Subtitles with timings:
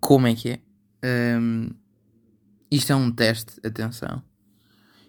[0.00, 1.38] como é que é?
[1.38, 1.70] Um,
[2.70, 4.22] isto é um teste, atenção.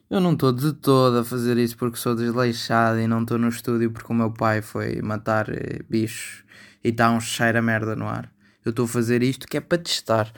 [0.10, 3.48] Eu não estou de todo a fazer isso porque sou desleixado e não estou no
[3.48, 6.44] estúdio porque o meu pai foi matar eh, bichos
[6.84, 8.30] e está um cheiro a merda no ar.
[8.66, 10.32] Eu estou a fazer isto que é para testar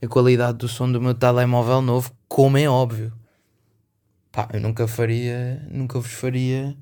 [0.00, 3.12] a qualidade do som do meu telemóvel novo, como é óbvio.
[4.30, 6.76] Pá, eu nunca faria, nunca vos faria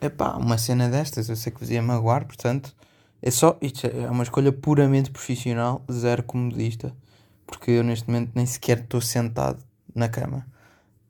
[0.00, 1.28] epá, uma cena destas.
[1.28, 2.74] Eu sei que vos ia magoar, portanto,
[3.20, 6.94] é só, isto é uma escolha puramente profissional, zero comodista,
[7.46, 9.62] porque eu neste momento nem sequer estou sentado
[9.94, 10.46] na cama.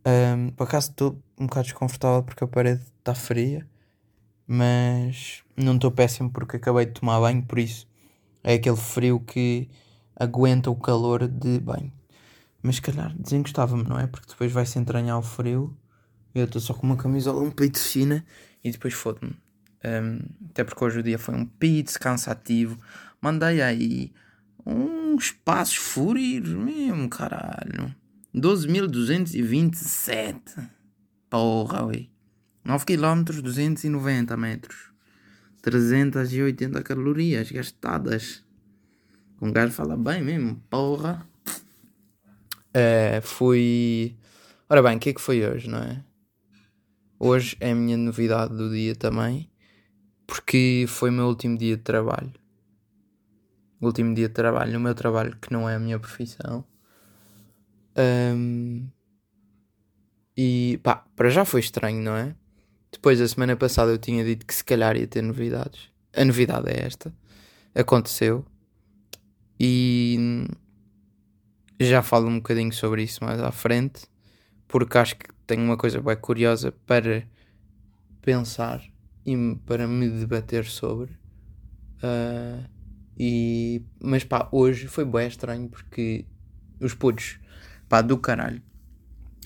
[0.07, 3.67] Um, por acaso estou um bocado desconfortável porque a parede está fria,
[4.47, 7.87] mas não estou péssimo porque acabei de tomar banho, por isso
[8.43, 9.69] é aquele frio que
[10.17, 11.93] aguenta o calor de banho.
[12.63, 14.07] Mas se calhar desengostava-me, não é?
[14.07, 15.77] Porque depois vai-se entranhar o frio.
[16.35, 18.25] Eu estou só com uma camisola, um peito fina
[18.65, 19.37] e depois fodo-me.
[19.85, 22.79] Um, até porque hoje o dia foi um pito cansativo.
[23.21, 24.13] Mandei aí
[24.65, 27.95] uns passos fúrios mesmo, caralho.
[28.35, 30.69] 12.227.
[31.31, 32.11] Porra, ui.
[32.65, 34.89] 9 km, 290 metros.
[35.63, 38.45] 380 calorias gastadas.
[39.41, 41.27] Um gajo fala bem mesmo, porra.
[42.75, 44.17] É, fui.
[44.69, 46.03] Ora bem, o que é que foi hoje, não é?
[47.19, 49.51] Hoje é a minha novidade do dia também,
[50.29, 52.31] porque foi o meu último dia de trabalho.
[53.81, 56.63] O último dia de trabalho, no meu trabalho, que não é a minha profissão.
[57.97, 58.87] Um,
[60.37, 62.37] e pá, para já foi estranho, não é?
[62.93, 65.89] Depois, a semana passada, eu tinha dito que se calhar ia ter novidades.
[66.15, 67.13] A novidade é esta.
[67.75, 68.45] Aconteceu.
[69.59, 70.47] E
[71.81, 74.07] já falo um bocadinho sobre isso mais à frente,
[74.67, 77.27] porque acho que tenho uma coisa bem curiosa para
[78.21, 78.83] pensar
[79.29, 81.13] e para me debater sobre.
[82.03, 82.67] Uh,
[83.19, 86.25] e, mas pá, hoje foi bem estranho porque
[86.81, 87.39] os putos,
[87.89, 88.63] pá, do caralho.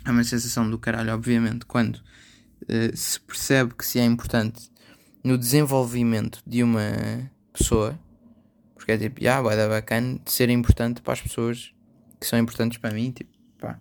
[0.05, 4.70] É uma sensação do caralho, obviamente, quando uh, se percebe que se é importante
[5.25, 7.99] no desenvolvimento de uma pessoa,
[8.76, 11.75] porque é tipo, ah, vai dar bacana de ser importante para as pessoas
[12.20, 13.81] que são importantes para mim, tipo, pá,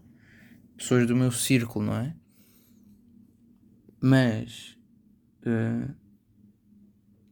[0.76, 2.16] pessoas do meu círculo, não é?
[4.00, 4.81] Mas
[5.46, 5.94] uh,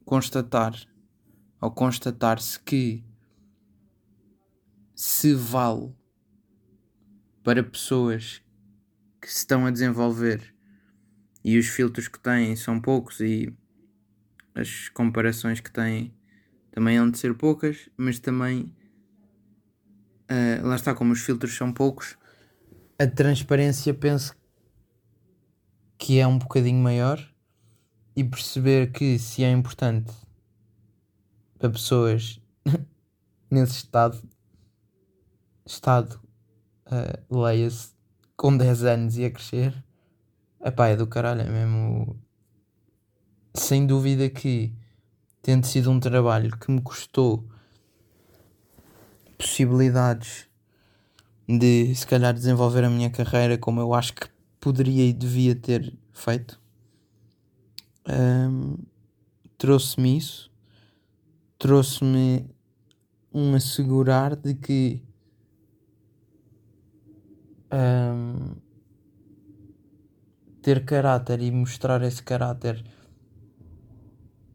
[0.05, 0.73] constatar
[1.59, 3.03] ao constatar-se que
[4.95, 5.93] se vale
[7.43, 8.41] para pessoas
[9.21, 10.53] que se estão a desenvolver
[11.43, 13.53] e os filtros que têm são poucos e
[14.55, 16.13] as comparações que têm
[16.71, 18.73] também hão de ser poucas, mas também
[20.29, 22.17] uh, lá está, como os filtros são poucos,
[22.97, 24.35] a transparência penso
[25.97, 27.28] que é um bocadinho maior
[28.15, 30.11] e perceber que se é importante
[31.57, 32.39] para pessoas
[33.49, 34.21] nesse estado
[35.65, 36.19] estado
[36.87, 37.93] uh, leia-se
[38.35, 39.83] com 10 anos e a crescer
[40.63, 42.19] epá, é do caralho, é mesmo
[43.53, 44.73] sem dúvida que
[45.41, 47.47] tendo sido um trabalho que me custou
[49.37, 50.47] possibilidades
[51.47, 54.27] de se calhar desenvolver a minha carreira como eu acho que
[54.59, 56.59] poderia e devia ter feito.
[58.09, 58.77] Um,
[59.57, 60.51] trouxe-me isso,
[61.57, 62.49] trouxe-me
[63.31, 65.03] um assegurar de que
[67.71, 68.55] um,
[70.61, 72.83] ter caráter e mostrar esse caráter,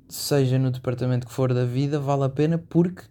[0.09, 3.05] seja no departamento que for da vida, vale a pena porque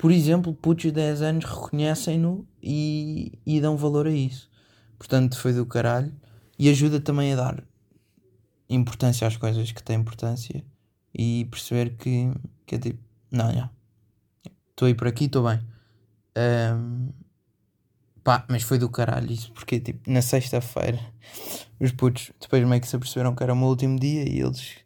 [0.00, 4.50] por exemplo, putos de 10 anos reconhecem-no e, e dão valor a isso.
[4.98, 6.10] Portanto, foi do caralho.
[6.58, 7.69] E ajuda também a dar
[8.74, 10.64] importância às coisas que têm importância
[11.14, 12.30] e perceber que,
[12.66, 13.00] que é tipo,
[13.30, 13.70] não, já.
[14.70, 15.60] Estou aí por aqui, estou bem.
[16.36, 17.08] Um,
[18.22, 20.98] pá, mas foi do caralho isso, porque tipo, na sexta-feira
[21.80, 24.76] os putos depois meio que se aperceberam que era o meu último dia e eles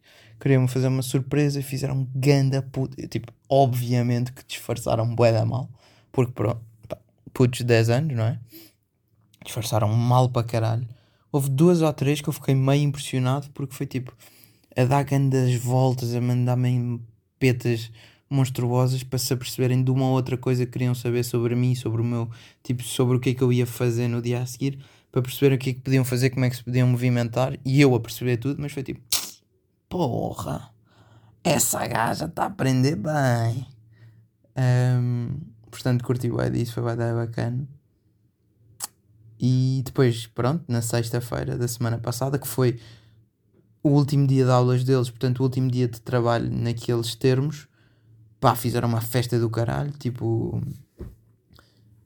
[0.40, 2.96] queriam fazer uma surpresa e fizeram um ganda puto.
[3.08, 5.70] Tipo, obviamente que disfarçaram bué da mal,
[6.12, 6.98] porque pronto, pá,
[7.32, 8.38] putos de 10 anos, não é?
[9.44, 10.88] Disfarçaram mal para caralho.
[11.34, 14.14] Houve duas ou três que eu fiquei meio impressionado porque foi tipo
[14.76, 17.02] a dar grandes voltas, a mandar-me
[17.40, 17.90] petas
[18.30, 22.00] monstruosas para se aperceberem de uma ou outra coisa que queriam saber sobre mim, sobre
[22.02, 22.30] o meu,
[22.62, 24.78] tipo, sobre o que é que eu ia fazer no dia a seguir,
[25.10, 27.80] para perceber o que é que podiam fazer, como é que se podiam movimentar, e
[27.80, 29.00] eu a perceber tudo, mas foi tipo,
[29.88, 30.70] porra,
[31.42, 33.66] essa gaja está a aprender bem.
[34.56, 35.30] Um,
[35.68, 37.73] portanto, curti o disso, foi bem bacana.
[39.38, 42.78] E depois, pronto, na sexta-feira da semana passada, que foi
[43.82, 47.68] o último dia de aulas deles, portanto, o último dia de trabalho naqueles termos,
[48.40, 50.60] pá, fizeram uma festa do caralho, tipo,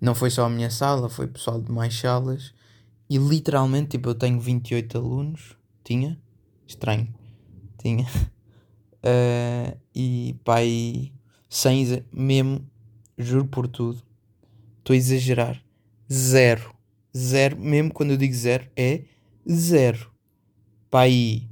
[0.00, 2.52] Não foi só a minha sala, foi pessoal de mais salas.
[3.10, 5.56] E literalmente, tipo, eu tenho 28 alunos.
[5.84, 6.20] Tinha?
[6.66, 7.08] Estranho.
[7.78, 8.06] Tinha.
[9.02, 11.12] Uh, e pai,
[11.48, 12.64] sem mesmo,
[13.16, 14.02] juro por tudo,
[14.78, 15.62] estou a exagerar.
[16.12, 16.77] Zero.
[17.16, 17.58] Zero.
[17.58, 19.02] Mesmo quando eu digo zero, é
[19.50, 20.10] zero.
[20.90, 21.48] Pai,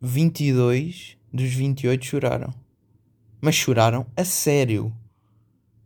[0.00, 2.52] 22 dos 28 choraram.
[3.40, 4.92] Mas choraram a sério.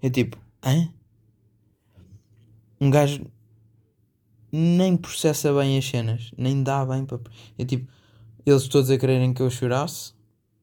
[0.03, 0.89] É tipo, hã?
[2.81, 3.27] Um gajo
[4.53, 7.21] nem processa bem as cenas, nem dá bem para.
[7.59, 7.91] É tipo,
[8.45, 10.12] eles todos a quererem que eu chorasse.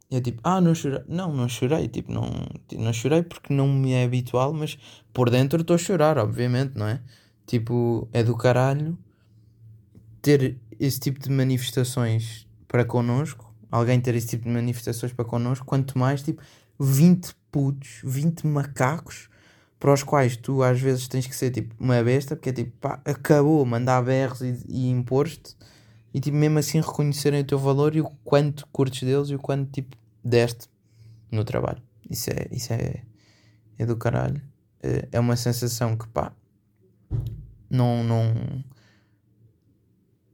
[0.09, 1.03] É tipo, ah, não chorei.
[1.07, 1.87] Não, não chorei.
[1.87, 2.29] Tipo, não,
[2.73, 4.77] não chorei porque não me é habitual, mas
[5.13, 7.01] por dentro estou a chorar, obviamente, não é?
[7.47, 8.95] Tipo, é do caralho
[10.21, 13.51] ter esse tipo de manifestações para connosco.
[13.71, 15.65] Alguém ter esse tipo de manifestações para connosco.
[15.65, 16.43] Quanto mais, tipo,
[16.79, 19.29] 20 putos, 20 macacos
[19.79, 22.71] para os quais tu às vezes tens que ser tipo uma besta, porque é tipo,
[22.79, 25.55] pá, acabou, mandar berros e, e impor-te,
[26.13, 29.39] e tipo, mesmo assim reconhecerem o teu valor e o quanto curtes deles e o
[29.39, 30.67] quanto tipo deste
[31.31, 31.81] no trabalho.
[32.09, 33.03] Isso é, isso é,
[33.77, 34.41] é do caralho.
[34.81, 36.33] É, é uma sensação que pá,
[37.69, 38.63] não, não,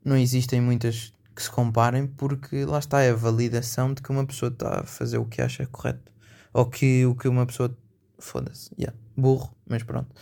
[0.03, 4.25] não existem muitas que se comparem porque lá está é a validação de que uma
[4.25, 6.11] pessoa está a fazer o que acha correto
[6.53, 7.75] ou que o que uma pessoa
[8.19, 10.13] foda-se, yeah burro, mas pronto,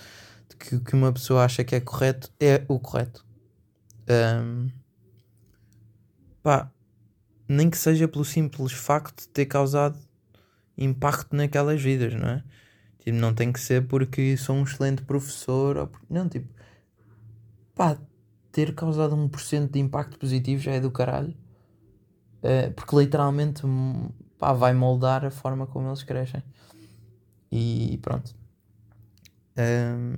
[0.59, 3.25] que o que uma pessoa acha que é correto é o correto.
[4.09, 4.69] Um,
[6.43, 6.71] pá,
[7.47, 9.97] nem que seja pelo simples facto de ter causado
[10.77, 12.43] impacto naquelas vidas, não é?
[12.99, 16.47] Tipo, não tem que ser porque sou um excelente professor, ou porque, não, tipo,
[17.81, 17.97] pá,
[18.51, 21.35] ter causado 1% de impacto positivo já é do caralho.
[22.43, 23.63] Uh, porque literalmente
[24.37, 26.43] pá, vai moldar a forma como eles crescem.
[27.51, 28.35] E pronto.
[29.57, 30.13] Um,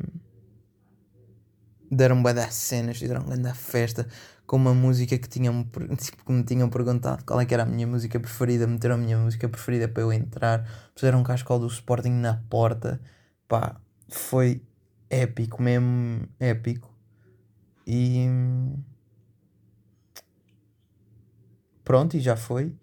[1.89, 4.09] deram bué das cenas, fizeram grande festa
[4.45, 5.63] com uma música que, tinham,
[5.97, 8.97] tipo, que me tinham perguntado qual é que era a minha música preferida, meteram a
[8.97, 12.99] minha música preferida para eu entrar, puseram um cascal do Sporting na porta,
[13.47, 13.79] pá,
[14.09, 14.61] foi
[15.09, 16.92] épico, mesmo épico.
[17.85, 18.27] E
[21.83, 22.75] pronto, e já foi.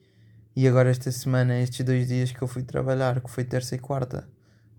[0.54, 3.78] E agora esta semana, estes dois dias que eu fui trabalhar, que foi terça e
[3.78, 4.28] quarta,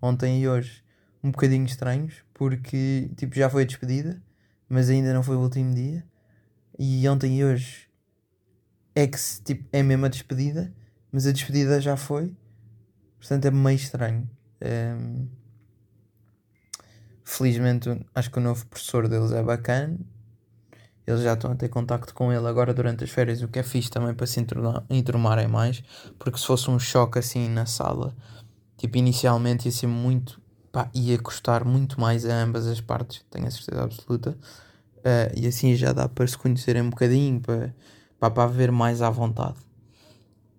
[0.02, 0.84] ontem e hoje,
[1.24, 4.22] um bocadinho estranhos, porque tipo, já foi a despedida,
[4.68, 6.06] mas ainda não foi o último dia.
[6.78, 7.90] E ontem e hoje
[8.96, 10.74] é que tipo, é mesmo a despedida,
[11.12, 12.36] mas a despedida já foi,
[13.20, 14.30] portanto é meio estranho.
[14.64, 15.28] Um,
[17.24, 19.98] felizmente acho que o novo professor deles é bacana.
[21.12, 23.64] Eles já estão a ter contacto com ele agora durante as férias, o que é
[23.64, 24.46] fixe também para se
[24.90, 25.84] enturmarem mais,
[26.18, 28.16] porque se fosse um choque assim na sala,
[28.78, 30.42] tipo, inicialmente ia ser muito
[30.72, 34.38] pá, ia custar muito mais a ambas as partes, tenho a certeza absoluta.
[35.00, 37.74] Uh, e assim já dá para se conhecerem um bocadinho, para,
[38.20, 39.58] para, haver mais à vontade.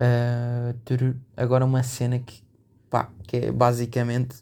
[0.01, 2.43] Uh, agora uma cena que,
[2.91, 4.37] pá, que é basicamente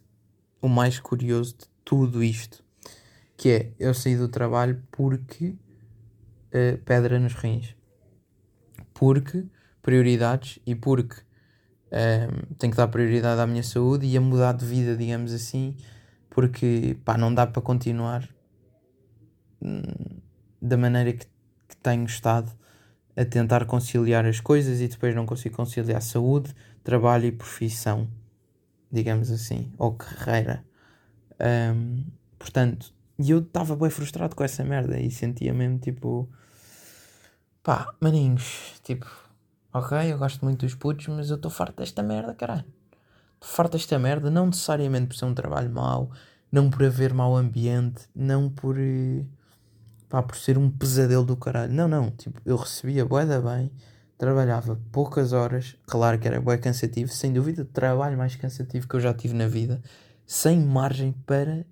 [0.61, 2.65] o mais curioso de tudo isto.
[3.37, 5.55] Que é, eu saí do trabalho porque
[6.55, 7.77] uh, pedra nos rins.
[8.95, 9.47] Porque
[9.83, 11.23] prioridades e porque
[11.91, 15.77] um, tenho que dar prioridade à minha saúde e a mudar de vida, digamos assim,
[16.29, 18.29] porque pá, não dá para continuar
[19.61, 19.83] hum,
[20.61, 22.53] da maneira que, que tenho estado
[23.17, 26.55] a tentar conciliar as coisas e depois não consigo conciliar saúde,
[26.85, 28.09] trabalho e profissão,
[28.91, 30.65] digamos assim, ou carreira.
[31.41, 32.05] Um,
[32.39, 36.29] portanto, e eu estava bem frustrado com essa merda e sentia mesmo tipo,
[37.63, 39.07] pá, maninhos, tipo
[39.73, 42.65] Ok, eu gosto muito dos putos, mas eu estou farto desta merda, caralho.
[43.35, 46.11] Estou farto desta merda, não necessariamente por ser um trabalho mau,
[46.51, 48.77] não por haver mau ambiente, não por.
[48.77, 49.25] Eh,
[50.09, 51.73] pá, por ser um pesadelo do caralho.
[51.73, 52.11] Não, não.
[52.11, 53.71] Tipo, eu recebia bué da bem,
[54.19, 58.97] trabalhava poucas horas, claro que era bué cansativo, sem dúvida, o trabalho mais cansativo que
[58.97, 59.81] eu já tive na vida,
[60.27, 61.65] sem margem para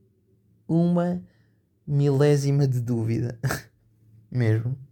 [0.69, 1.21] uma
[1.85, 3.41] milésima de dúvida.
[4.31, 4.88] Mesmo.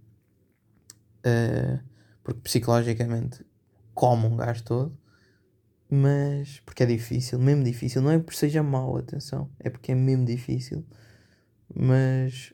[1.27, 1.83] Uh,
[2.23, 3.45] porque psicologicamente
[3.95, 4.99] come um gajo todo,
[5.91, 9.95] mas porque é difícil, mesmo difícil, não é porque seja mau, atenção, é porque é
[9.95, 10.85] mesmo difícil,
[11.75, 12.53] mas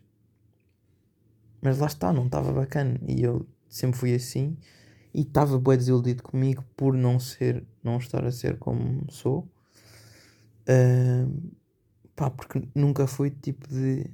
[1.60, 4.56] mas lá está, não estava bacana e eu sempre fui assim
[5.14, 9.48] e estava bem desiludido comigo por não ser, não estar a ser como sou.
[10.62, 11.52] Uh,
[12.16, 14.06] pá, porque nunca fui tipo de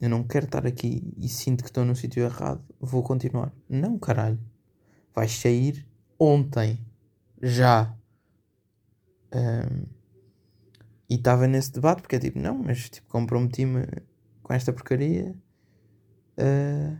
[0.00, 3.52] eu não quero estar aqui e sinto que estou no sítio errado, vou continuar.
[3.68, 4.38] Não, caralho
[5.16, 5.86] vai sair
[6.18, 6.78] ontem,
[7.42, 7.96] já.
[9.34, 9.86] Um,
[11.08, 13.86] e estava nesse debate porque é tipo, não, mas tipo, comprometi-me
[14.42, 15.34] com esta porcaria.
[16.38, 16.98] Uh,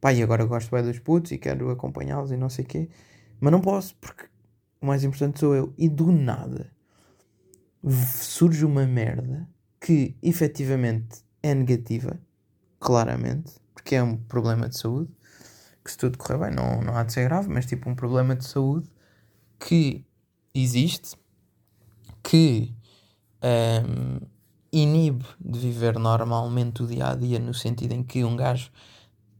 [0.00, 2.88] pá, e agora gosto bem dos putos e quero acompanhá-los e não sei o quê.
[3.38, 4.26] Mas não posso porque
[4.80, 5.72] o mais importante sou eu.
[5.78, 6.74] E do nada
[7.88, 9.48] surge uma merda
[9.80, 12.18] que efetivamente é negativa,
[12.80, 15.10] claramente, porque é um problema de saúde,
[15.84, 18.34] que se tudo correr bem não, não há de ser grave, mas tipo um problema
[18.34, 18.90] de saúde
[19.58, 20.04] que
[20.52, 21.16] existe,
[22.22, 22.74] que
[23.42, 24.26] um,
[24.72, 28.70] inibe de viver normalmente o dia a dia, no sentido em que um gajo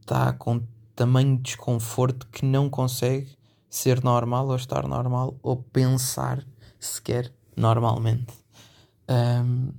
[0.01, 0.61] está com
[0.95, 3.37] tamanho desconforto que não consegue
[3.69, 6.45] ser normal ou estar normal ou pensar
[6.79, 8.33] sequer normalmente.
[9.09, 9.71] Um,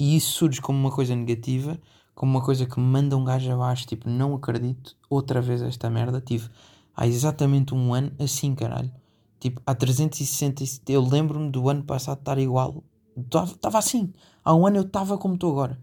[0.00, 1.78] e isso surge como uma coisa negativa,
[2.14, 5.90] como uma coisa que me manda um gajo abaixo, tipo, não acredito, outra vez esta
[5.90, 6.22] merda.
[6.22, 6.48] Tive
[6.96, 8.90] há exatamente um ano assim, caralho.
[9.38, 10.64] Tipo, há 360.
[10.88, 12.82] Eu lembro-me do ano passado estar igual.
[13.14, 14.10] Estava assim.
[14.42, 15.78] Há um ano eu estava como estou agora.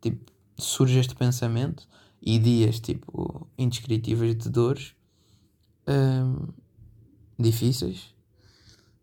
[0.00, 1.86] Tipo, surge este pensamento
[2.22, 4.94] e dias, tipo, indescritíveis de dores.
[5.86, 6.48] Hum,
[7.38, 8.14] difíceis.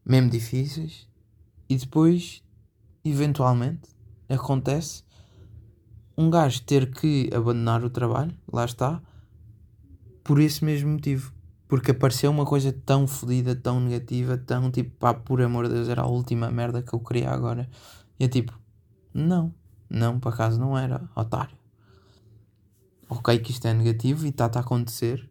[0.04, 1.08] Mesmo difíceis.
[1.70, 2.42] E depois,
[3.06, 3.93] eventualmente,
[4.34, 5.04] acontece
[6.18, 9.02] um gajo ter que abandonar o trabalho, lá está,
[10.24, 11.34] por esse mesmo motivo.
[11.68, 15.90] Porque apareceu uma coisa tão fodida, tão negativa, tão tipo, pá, por amor de Deus,
[15.90, 17.68] era a última merda que eu queria agora.
[18.20, 18.58] E é tipo,
[19.14, 19.54] não,
[19.90, 21.58] não, por acaso não era, otário.
[23.10, 25.30] Ok, que isto é negativo e está-te a acontecer,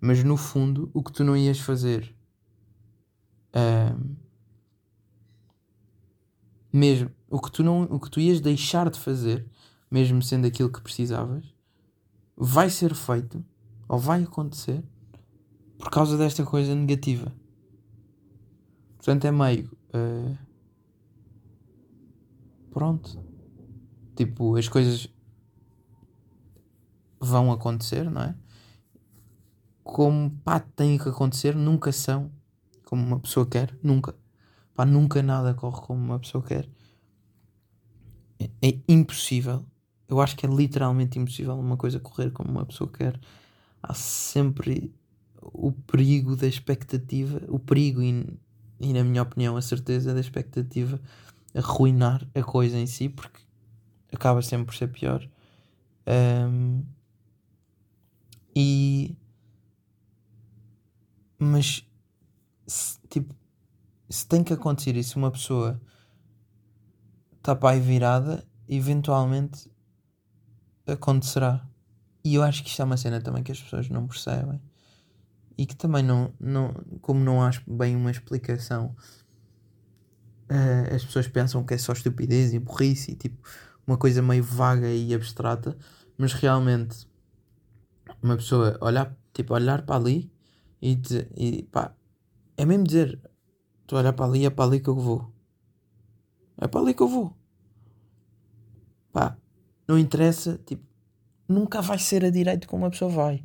[0.00, 2.14] mas no fundo, o que tu não ias fazer.
[6.72, 9.46] Mesmo o que tu não o que tu ias deixar de fazer
[9.90, 11.44] mesmo sendo aquilo que precisavas
[12.36, 13.44] vai ser feito
[13.88, 14.82] ou vai acontecer
[15.78, 17.32] por causa desta coisa negativa.
[18.96, 20.36] Portanto é meio uh,
[22.70, 23.24] pronto.
[24.14, 25.08] Tipo as coisas
[27.20, 28.36] vão acontecer não é?
[29.82, 32.30] Como pá tem que acontecer nunca são
[32.86, 34.14] como uma pessoa quer nunca.
[34.74, 36.68] Pá, nunca nada corre como uma pessoa quer.
[38.38, 39.64] É, impossível.
[40.08, 43.18] Eu acho que é literalmente impossível uma coisa correr como uma pessoa quer.
[43.82, 44.92] Há sempre
[45.40, 48.26] o perigo da expectativa, o perigo e,
[48.80, 51.00] e na minha opinião a certeza da expectativa
[51.54, 53.40] arruinar a coisa em si, porque
[54.12, 55.26] acaba sempre por ser pior.
[56.06, 56.84] Um,
[58.54, 59.16] e
[61.38, 61.84] mas
[63.08, 63.34] tipo
[64.08, 65.80] se tem que acontecer isso, uma pessoa
[67.46, 69.70] está para aí virada, eventualmente
[70.86, 71.64] acontecerá.
[72.24, 74.60] E eu acho que isto é uma cena também que as pessoas não percebem
[75.56, 78.96] e que também não, não como não acho bem uma explicação,
[80.50, 83.48] uh, as pessoas pensam que é só estupidez e burrice e tipo
[83.86, 85.78] uma coisa meio vaga e abstrata,
[86.18, 87.08] mas realmente
[88.20, 90.32] uma pessoa olhar, tipo, olhar para ali
[90.82, 91.94] e, dizer, e pá,
[92.56, 93.20] é mesmo dizer
[93.86, 95.32] Tu olha para ali, é para ali que eu vou.
[96.58, 97.35] É para ali que eu vou.
[99.16, 99.34] Pá,
[99.88, 100.84] não interessa, tipo,
[101.48, 103.42] nunca vai ser a direito como uma pessoa vai.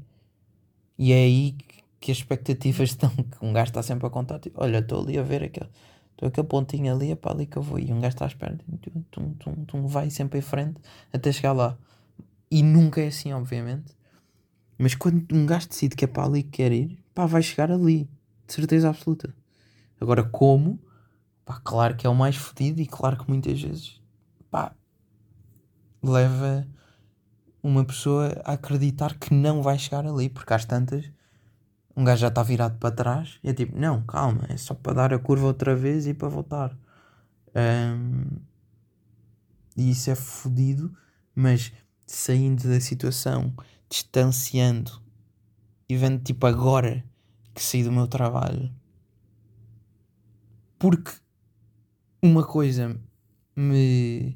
[0.97, 1.55] E é aí
[1.97, 5.17] que as expectativas estão, que um gajo está sempre a contar, tipo, olha, estou ali
[5.17, 5.69] a ver aquele,
[6.11, 7.79] estou aquele pontinho ali, é para ali que eu vou.
[7.79, 10.81] E um gajo está à espera, tum, tum, tum, tum, vai sempre em frente
[11.13, 11.77] até chegar lá.
[12.51, 13.95] E nunca é assim, obviamente.
[14.77, 17.71] Mas quando um gajo decide que é para ali que quer ir, pá, vai chegar
[17.71, 18.09] ali,
[18.45, 19.33] de certeza absoluta.
[20.01, 20.77] Agora, como?
[21.45, 24.00] Pá, claro que é o mais fodido e claro que muitas vezes,
[26.03, 26.67] leva
[27.63, 31.09] uma pessoa a acreditar que não vai chegar ali, porque às tantas
[31.95, 34.93] um gajo já está virado para trás e é tipo, não, calma, é só para
[34.93, 36.77] dar a curva outra vez e para voltar.
[37.55, 38.25] Um,
[39.77, 40.95] e isso é fodido,
[41.35, 41.71] mas
[42.07, 43.53] saindo da situação,
[43.89, 45.01] distanciando
[45.87, 47.03] e vendo tipo agora
[47.53, 48.71] que saí do meu trabalho
[50.81, 51.11] porque
[52.23, 52.99] uma coisa
[53.55, 54.35] me.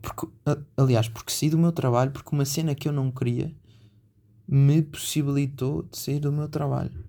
[0.00, 0.26] Porque,
[0.76, 3.54] aliás, porque saí do meu trabalho, porque uma cena que eu não queria
[4.48, 7.04] me possibilitou de sair do meu trabalho.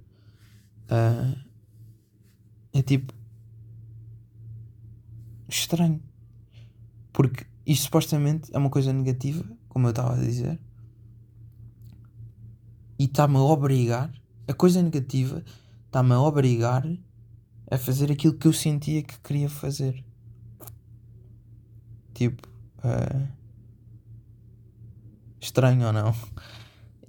[0.84, 1.36] Uh,
[2.74, 3.14] é tipo.
[5.48, 6.02] estranho.
[7.12, 10.60] Porque isto supostamente é uma coisa negativa, como eu estava a dizer,
[13.00, 14.12] e está-me a obrigar.
[14.48, 15.44] A coisa negativa
[15.86, 16.86] está-me a obrigar
[17.70, 20.04] a fazer aquilo que eu sentia que queria fazer.
[22.14, 22.51] Tipo,
[22.84, 23.28] uh,
[25.40, 26.14] estranho ou não?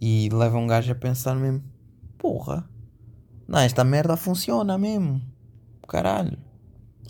[0.00, 1.62] E leva um gajo a pensar mesmo:
[2.18, 2.68] porra,
[3.46, 5.22] não, esta merda funciona mesmo.
[5.88, 6.38] Caralho,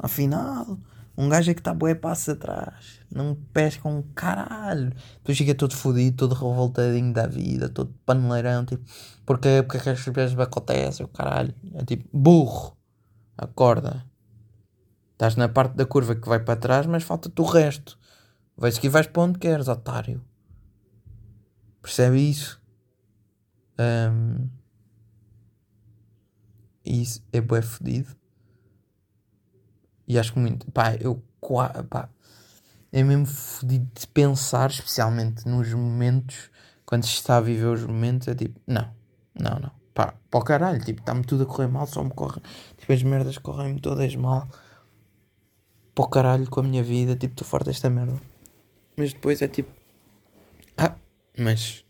[0.03, 0.79] Afinal,
[1.17, 3.01] um gajo é que está bué passos atrás.
[3.09, 4.93] Não pesca um caralho.
[5.19, 8.65] Depois fica todo fodido, todo revoltadinho da vida, todo paneleirão.
[8.65, 8.85] Tipo,
[9.25, 11.07] porque, porque é que as me acontecem?
[11.07, 11.55] O caralho.
[11.75, 12.77] É tipo, burro.
[13.39, 14.05] Acorda.
[15.13, 17.97] Estás na parte da curva que vai para trás, mas falta-te o resto.
[18.57, 20.23] Vais que vais para onde queres, otário.
[21.81, 22.63] Percebe isso?
[23.79, 24.49] Um,
[26.85, 28.15] isso é bué fodido.
[30.07, 30.71] E acho que muito.
[30.71, 31.23] Pá, eu.
[31.89, 32.09] Pá,
[32.93, 36.51] é mesmo fodido de pensar, especialmente nos momentos.
[36.85, 38.89] Quando se está a viver os momentos, é tipo, não,
[39.35, 39.73] não, não.
[39.95, 42.41] Pá, para o caralho, tipo, está-me tudo a correr mal, só me corre.
[42.77, 44.49] Tipo, as merdas correm-me todas mal.
[45.95, 48.21] Para o caralho com a minha vida, tipo, estou forte desta merda.
[48.97, 49.73] Mas depois é tipo,
[50.77, 50.95] ah,
[51.39, 51.85] mas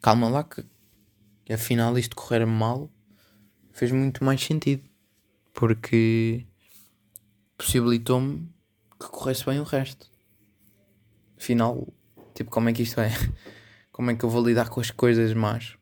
[0.00, 0.64] calma lá que,
[1.44, 2.90] que afinal isto correr mal
[3.72, 4.82] fez muito mais sentido.
[5.52, 6.46] Porque
[7.56, 8.48] possibilitou-me
[9.00, 10.10] que corresse bem o resto.
[11.38, 11.86] Afinal,
[12.34, 13.10] tipo, como é que isto é?
[13.90, 15.74] Como é que eu vou lidar com as coisas más?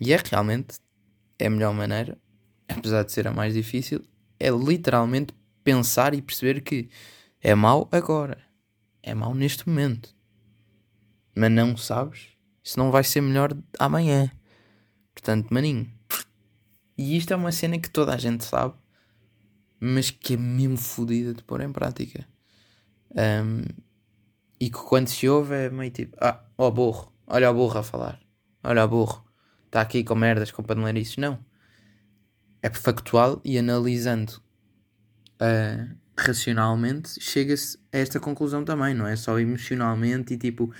[0.00, 0.78] E é realmente
[1.38, 2.18] é a melhor maneira,
[2.66, 4.02] apesar de ser a mais difícil,
[4.38, 6.88] é literalmente pensar e perceber que
[7.42, 8.38] é mau agora,
[9.02, 10.14] é mau neste momento,
[11.34, 12.28] mas não sabes
[12.62, 14.30] se não vai ser melhor amanhã.
[15.14, 15.90] Portanto, maninho.
[16.96, 18.74] E isto é uma cena que toda a gente sabe,
[19.78, 22.26] mas que é mesmo fodida de pôr em prática.
[23.10, 23.62] Um,
[24.60, 27.78] e que quando se ouve é meio tipo, ah, ó oh, burro, olha o burro
[27.78, 28.20] a falar,
[28.62, 29.24] olha o burro,
[29.66, 31.16] está aqui com merdas, com paneleirices.
[31.16, 31.38] Não.
[32.62, 34.42] É factual e analisando
[35.40, 40.72] uh, racionalmente chega-se a esta conclusão também, não é só emocionalmente e tipo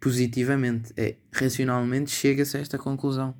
[0.00, 3.34] positivamente, é racionalmente chega-se a esta conclusão.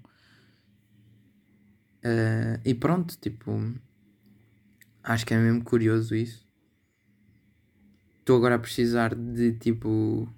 [2.05, 3.53] Uh, e pronto, tipo,
[5.03, 6.47] acho que é mesmo curioso isso.
[8.19, 10.29] Estou agora a precisar de tipo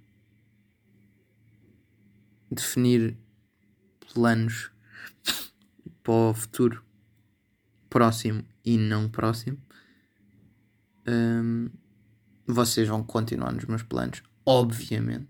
[2.50, 3.16] definir
[4.12, 4.70] planos
[6.02, 6.84] para o futuro
[7.88, 9.58] próximo e não próximo.
[12.46, 15.28] Vocês vão continuar nos meus planos, obviamente.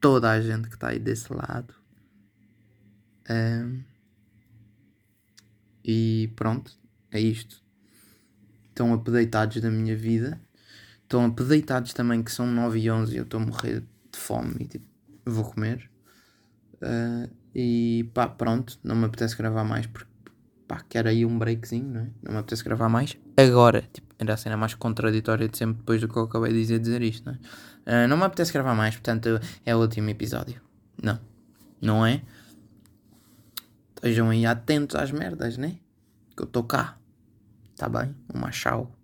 [0.00, 1.74] Toda a gente que está aí desse lado.
[5.84, 6.72] E pronto,
[7.10, 7.62] é isto.
[8.68, 10.40] Estão updatados da minha vida.
[11.02, 14.56] Estão updatados também que são 9 e 11 e eu estou a morrer de fome
[14.60, 14.86] e tipo,
[15.26, 15.90] vou comer.
[16.76, 20.10] Uh, e pá, pronto, não me apetece gravar mais porque
[20.66, 22.06] pá, quero aí um breakzinho, não é?
[22.22, 23.16] Não me apetece gravar mais.
[23.36, 26.60] Agora, tipo, ainda a cena mais contraditória de sempre depois do que eu acabei de
[26.60, 28.04] dizer, dizer isto, não é?
[28.04, 30.60] Uh, não me apetece gravar mais, portanto é o último episódio.
[31.02, 31.18] Não,
[31.80, 32.22] não é?
[33.94, 35.76] Estejam aí atentos às merdas, né?
[36.36, 36.98] Que eu estou cá.
[37.76, 38.14] Tá bem?
[38.34, 38.94] Um machau.